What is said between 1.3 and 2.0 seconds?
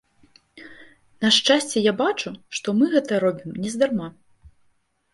шчасце, я